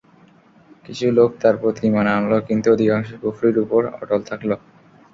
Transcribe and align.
কিছু 0.85 1.05
লোক 1.17 1.31
তাঁর 1.41 1.55
প্রতি 1.61 1.81
ঈমান 1.89 2.07
আনল, 2.11 2.31
কিন্তু 2.47 2.67
অধিকাংশই 2.71 3.17
কুফরীর 3.21 3.57
উপর 3.65 3.81
অটল 3.95 4.21
থাকল। 4.29 4.51